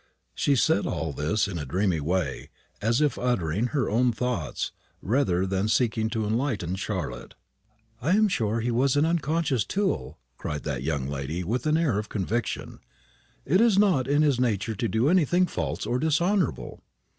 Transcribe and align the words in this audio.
She 0.33 0.55
said 0.55 0.87
all 0.87 1.13
this 1.13 1.47
in 1.47 1.59
a 1.59 1.63
dreamy 1.67 1.99
way, 1.99 2.49
as 2.81 3.01
if 3.01 3.19
uttering 3.19 3.67
her 3.67 3.87
own 3.87 4.11
thoughts, 4.11 4.71
rather 4.99 5.45
than 5.45 5.67
seeking 5.67 6.09
to 6.09 6.25
enlighten 6.25 6.73
Charlotte. 6.75 7.35
"I 8.01 8.13
am 8.15 8.27
sure 8.27 8.61
he 8.61 8.71
was 8.71 8.95
an 8.95 9.05
unconscious 9.05 9.63
tool," 9.63 10.17
cried 10.39 10.63
that 10.63 10.81
young 10.81 11.07
lady, 11.07 11.43
with 11.43 11.67
an 11.67 11.77
air 11.77 11.99
of 11.99 12.09
conviction; 12.09 12.79
"it 13.45 13.61
is 13.61 13.77
not 13.77 14.07
in 14.07 14.23
his 14.23 14.39
nature 14.39 14.73
to 14.73 14.87
do 14.87 15.07
anything 15.07 15.45
false 15.45 15.85
or 15.85 15.99
dishonourable." 15.99 16.81